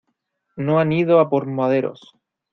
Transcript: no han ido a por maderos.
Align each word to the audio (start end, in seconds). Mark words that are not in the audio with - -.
no 0.55 0.79
han 0.79 0.93
ido 0.93 1.19
a 1.19 1.29
por 1.29 1.45
maderos. 1.45 2.01